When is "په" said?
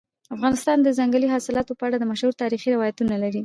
1.79-1.83